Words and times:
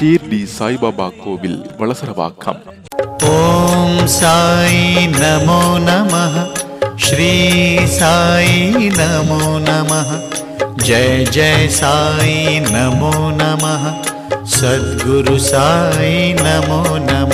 ஷீர்டி 0.00 0.38
சாய்பாபா 0.58 1.06
கோவில் 1.22 1.58
வளசரவாக்கம். 1.78 2.60
ஓம் 3.30 4.06
சாய் 4.06 5.08
நமோ 5.22 5.58
நம 5.88 6.12
ஸ்ரீ 6.96 7.32
சாய் 7.86 8.54
நமோ 8.98 9.40
நம 9.68 9.90
ஜெய 10.86 11.10
ஜெய 11.36 11.68
சாய் 11.80 12.38
நமோ 12.70 13.12
நம 13.32 13.64
சத்குரு 14.56 15.36
சாய் 15.50 16.34
நமோ 16.46 16.80
நம 17.10 17.32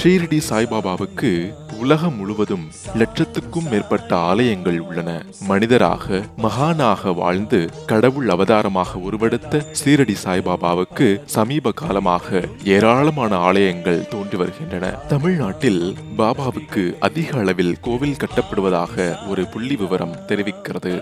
ஷீர்டி 0.00 0.40
சாய்பாபாவுக்கு 0.48 1.32
உலகம் 1.78 2.16
முழுவதும் 2.16 2.64
லட்சத்துக்கும் 2.98 3.68
மேற்பட்ட 3.70 4.16
ஆலயங்கள் 4.16 4.78
உள்ளன. 4.78 5.10
மனிதராக 5.40 6.22
மகானாக 6.42 7.14
வாழ்ந்து 7.14 7.70
கடவுள் 7.86 8.28
அவதாரமாக 8.28 8.98
உருவெடுத்த 8.98 9.62
சீரடி 9.84 10.14
சாய்பாபாவுக்கு 10.24 11.08
சமீப 11.24 11.72
காலமாக 11.72 12.42
ஏராளமான 12.64 13.36
ஆலயங்கள் 13.36 14.08
தோன்றி 14.08 14.36
வருகின்றன. 14.36 14.86
தமிழ்நாட்டில் 14.86 15.96
பாபாவுக்கு 16.18 16.98
அதிக 16.98 17.38
அளவில் 17.38 17.80
கோவில் 17.80 18.16
கட்டப்படுவதாக 18.16 19.28
ஒரு 19.28 19.46
புள்ளி 19.46 19.76
விவரம் 19.76 20.18
தெரிவிக்கிறது. 20.28 20.94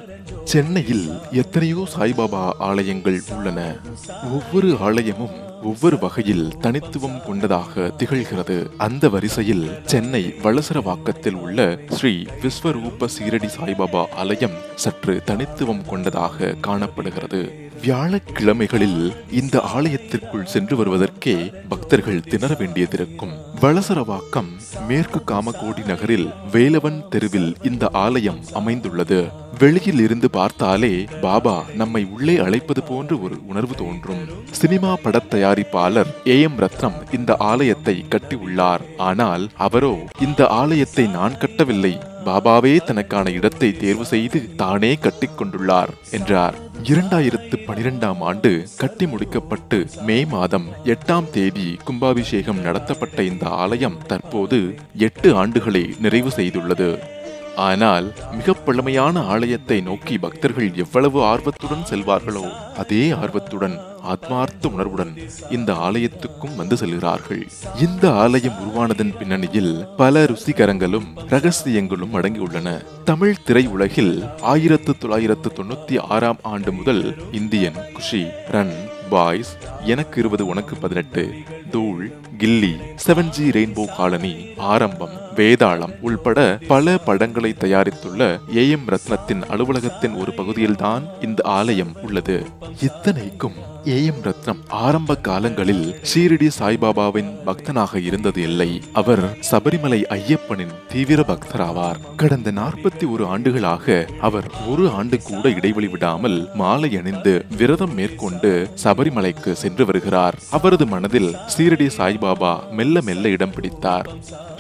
சென்னையில் 0.45 1.21
எத்தனையோ 1.33 1.87
சாய்பாபா 1.99 2.51
ஆலயங்கள் 2.59 3.21
உள்ளன. 3.37 3.77
ஒவ்வொரு 4.23 4.77
ஆலயமும் 4.81 5.37
ஒவ்வொரு 5.65 5.99
வகையில் 5.99 6.59
தனித்துவம் 6.59 7.21
கொண்டதாக 7.27 7.93
திகழ்கிறது. 7.99 8.71
அந்த 8.77 9.09
வரிசையில் 9.09 9.81
சென்னை 9.85 10.25
வளசரவாக்கத்தில் 10.25 11.35
உள்ள 11.35 11.79
ஸ்ரீ 11.91 12.25
விஸ்வரூப 12.43 13.09
சீரடி 13.19 13.49
சாய்பாபா 13.59 14.07
ஆலயம் 14.09 14.59
சற்று 14.75 15.23
தனித்துவம் 15.25 15.87
கொண்டதாக 15.87 16.55
காணப்படுகிறது. 16.61 17.64
வியாழக்கிழமைகளில் 17.85 19.01
இந்த 19.31 19.61
ஆலயத்திற்குள் 19.75 20.45
சென்று 20.45 20.75
வருவதற்கே 20.77 21.35
பக்தர்கள் 21.69 22.21
திணற 22.21 22.57
வேண்டியதிருக்கும். 22.59 23.35
வளசரவாக்கம் 23.61 24.51
மேற்கு 24.89 25.21
காமகோடி 25.31 25.87
நகரில் 25.87 26.29
வேலவன் 26.53 27.09
தெருவில் 27.09 27.57
இந்த 27.63 27.89
ஆலயம் 27.93 28.41
அமைந்துள்ளது. 28.53 29.19
வெளியில் 29.59 30.01
இருந்து 30.01 30.31
பார்த்தாலே 30.31 31.05
பாபா 31.21 31.65
நம்மை 31.75 32.07
உள்ளே 32.15 32.37
அழைப்பது 32.37 32.83
போன்ற 32.83 33.17
ஒரு 33.17 33.37
உணர்வு 33.47 33.75
தோன்றும். 33.75 34.25
சினிமா 34.51 34.95
பட 35.03 35.23
தயாரிப்பாளர் 35.31 36.13
ஏ 36.27 36.41
எம் 36.41 36.59
ரத்னம் 36.59 37.15
இந்த 37.15 37.37
ஆலயத்தை 37.51 38.05
கட்டியுள்ளார். 38.09 38.85
ஆனால் 38.97 39.47
அவரோ 39.55 39.95
இந்த 40.21 40.47
ஆலயத்தை 40.47 41.07
நான் 41.07 41.39
கட்டவில்லை. 41.39 41.95
பாபாவே 42.25 42.85
தனக்கான 42.85 43.31
இடத்தை 43.31 43.73
தேர்வு 43.73 44.05
செய்து 44.05 44.57
தானே 44.57 44.93
கட்டிக்கொண்டுள்ளார் 44.95 45.89
என்றார். 46.11 46.55
இரண்டாயிரத்து 46.83 47.57
பனிரெண்டாம் 47.67 48.19
ஆண்டு 48.19 48.67
கட்டி 48.77 49.07
முடிக்கப்பட்டு 49.07 50.03
மே 50.03 50.25
மாதம் 50.25 50.67
எட்டாம் 50.85 51.31
தேதி 51.31 51.77
கும்பாபிஷேகம் 51.85 52.61
நடத்தப்பட்ட 52.61 53.23
இந்த 53.23 53.47
ஆலயம் 53.49 53.99
தற்போது 54.07 54.79
எட்டு 54.99 55.47
ஆண்டுகளை 55.47 56.01
நிறைவு 56.01 56.33
செய்துள்ளது. 56.37 57.13
ஆனால் 57.57 58.15
மிக 58.33 58.53
பழமையான 58.53 59.21
ஆலயத்தை 59.21 59.81
நோக்கி 59.81 60.19
பக்தர்கள் 60.19 60.75
எவ்வளவு 60.75 61.23
ஆர்வத்துடன் 61.23 61.85
செல்வார்களோ 61.91 62.45
அதே 62.77 63.11
ஆர்வத்துடன் 63.11 63.77
ஆத்மார்த்த 64.03 64.69
உணர்வுடன் 64.69 65.13
இந்த 65.51 65.73
ஆலயத்துக்கும் 65.73 66.55
வந்து 66.57 66.77
செல்கிறார்கள். 66.77 67.47
இந்த 67.81 68.13
ஆலயம் 68.13 68.59
உருவானதன் 68.61 69.17
பின்னணியில் 69.19 69.87
பல 69.97 70.25
ருசிகரங்களும் 70.25 71.07
ரகசியங்களும் 71.29 72.15
அடங்கியுள்ளன 72.15 72.83
தமிழ் 73.05 73.37
திரையுலகில் 73.47 74.25
ஆயிரத்து 74.41 74.99
தொள்ளாயிரத்து 74.99 75.51
தொண்ணூத்தி 75.57 75.99
ஆறாம் 76.09 76.39
ஆண்டு 76.43 76.73
முதல் 76.73 77.33
இந்தியன் 77.33 77.75
குஷி 77.95 78.27
ரன் 78.49 78.77
பாய்ஸ் 79.11 79.57
எனக்கு 79.85 80.21
இருபது 80.21 80.47
உனக்கு 80.47 80.77
பதினெட்டு 80.77 81.33
Dhool 81.71 82.13
Ghilli 82.39 82.71
seven 83.07 83.31
G 83.31 83.45
rainbow 83.51 83.85
colony 83.97 84.33
Aarambam 84.57 85.15
Vedalam 85.37 85.95
உள்பட 86.01 86.39
பல 86.69 86.99
படங்களை 86.99 87.55
தயாரித்துள்ள 87.61 88.23
ஏ 88.57 88.65
எம் 88.71 88.87
ரத்னத்தின் 88.89 89.43
அலுவலகத்தின் 89.49 90.15
ஒரு 90.15 90.33
பகுதியில்தான் 90.33 91.05
இந்த 91.21 91.43
ஆலயம் 91.43 91.95
உள்ளது. 92.03 92.37
இத்தனைக்கும் 92.83 93.59
ஏ 93.89 94.05
எம் 94.05 94.21
ரத்னம் 94.23 94.61
ஆரம்ப 94.69 95.17
காலங்களில் 95.17 95.97
ஷீரடி 96.15 96.51
சாய்பாபாவின் 96.59 97.31
பக்தனாக 97.47 97.95
இருந்தது 97.95 98.43
இல்லை. 98.43 98.81
அவர் 98.93 99.25
சபரிமலை 99.51 99.99
ஐயப்பனின் 100.09 100.75
தீவிர 100.89 101.25
பக்தராவார். 101.27 101.97
கடந்த 102.17 102.53
நாற்பத்தி 102.53 103.11
ஒரு 103.11 103.27
ஆண்டுகளாக 103.27 104.07
அவர் 104.21 104.51
ஒரு 104.69 104.91
ஆண்டு 104.91 105.23
கூட 105.23 105.49
இடைவெளி 105.49 105.89
விடாமல் 105.89 106.49
மாலை 106.55 106.97
அணிந்து 106.97 107.45
விரதம் 107.57 107.95
மேற்கொண்டு 107.95 108.71
சபரிமலைக்கு 108.85 109.53
சென்று 109.53 109.87
வருகிறார். 109.87 110.39
அவரது 110.51 110.87
மனதில் 110.87 111.35
ஷீரடி 111.57 111.91
சாய்பாபா 111.99 112.71
மெல்ல 112.71 113.03
மெல்ல 113.03 113.29
இடம் 113.29 113.53
பிடித்தார். 113.53 114.09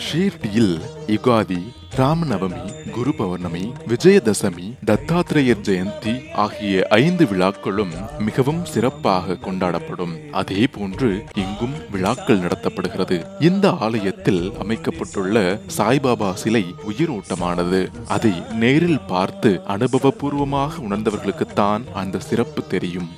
ஷீர்டியில் 0.07 0.81
யுகாதி 1.07 1.63
ராமநவமி 1.97 2.73
குரு 2.93 3.15
பௌர்ணமி 3.15 3.73
விஜயதசமி 3.89 4.67
தத்தாத்திரேயர் 4.87 5.63
ஜெயந்தி 5.63 6.33
ஆகிய 6.33 6.87
ஐந்து 6.91 7.27
விழாக்களும் 7.27 7.91
மிகவும் 8.19 8.65
சிறப்பாக 8.65 9.33
கொண்டாடப்படும். 9.33 10.31
அதே 10.31 10.67
போன்று 10.67 11.25
இங்கும் 11.35 11.73
விழாக்கள் 11.91 12.39
நடத்தப்படுகிறது. 12.39 13.43
இந்த 13.43 13.71
ஆலயத்தில் 13.71 14.53
அமைக்கப்பட்டுள்ள 14.59 15.61
சாய்பாபா 15.77 16.33
சிலை 16.33 16.65
உயிரோட்டமானது. 16.89 17.89
அதை 18.09 18.33
நேரில் 18.51 19.01
பார்த்து 19.01 19.61
அனுபவபூர்வமாக 19.69 20.71
உணர்ந்தவர்களுக்குத்தான் 20.89 21.93
அந்த 21.93 22.19
சிறப்பு 22.19 22.67
தெரியும். 22.67 23.11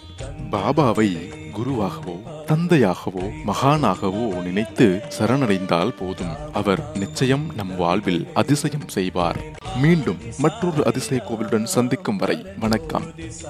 பாபாவை 0.50 1.10
குருவாகவோ 1.56 2.15
தந்தையாகவோ 2.50 3.25
மகானாகவோ 3.47 4.43
நினைத்து 4.43 5.03
சரணடைந்தால் 5.19 5.93
போதும். 5.99 6.34
அவர் 6.53 6.91
நிச்சயம் 6.94 7.50
நம் 7.56 7.77
வாழ்வில் 7.77 8.28
அதிசயம் 8.34 8.89
செய்வார். 8.89 9.39
மீண்டும் 9.83 10.19
மற்றொரு 10.39 10.87
அதிசய 10.87 11.21
கோவிலுடன் 11.21 11.67
சந்திக்கும் 11.67 12.17
வரை 12.17 12.47
வணக்கம். 12.61 13.05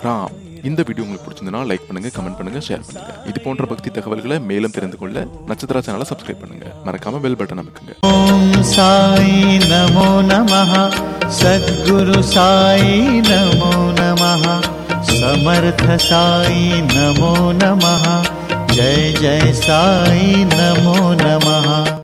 ராம் 0.05 0.33
இந்த 0.63 0.83
வீடியோ 0.87 1.07
உங்களுக்கு 1.07 1.27
பிடிச்சிருந்தனா 1.27 1.61
லைக் 1.71 1.87
பண்ணுங்க 1.89 2.11
கமெண்ட் 2.17 2.37
பண்ணுங்க 2.37 2.59
ஷேர் 2.69 2.87
பண்ணுங்க. 2.87 3.15
இது 3.27 3.41
போன்ற 3.41 3.65
பக்தி 3.65 3.91
தகவல்களை 3.91 4.41
மேலும் 4.41 4.71
தெரிந்து 4.71 4.99
கொள்ள 4.99 5.27
நட்சத்திர 5.47 5.79
சேனலை 5.79 6.07
சப்ஸ்கிரைப் 6.13 6.41
பண்ணுங்க. 6.41 6.67
மறக்காம 6.85 7.21
பெல் 7.21 7.37
பட்டன் 7.37 7.63
அமைக்குங்க. 7.63 7.95
ஓம் 8.01 8.63
சாய் 8.63 9.59
நமோ 9.59 10.09
நமஹ. 10.33 10.95
சத்குரு 11.43 12.21
சாய் 12.21 13.21
நமோ 13.21 13.73
நமஹ. 14.01 14.66
समर्थ 15.27 15.81
साई 16.01 16.83
नमो 16.83 17.53
नमः। 17.53 18.05
जय 18.75 19.13
जय 19.21 19.53
साई 19.53 20.45
नमो 20.53 20.95
नमः 21.23 21.95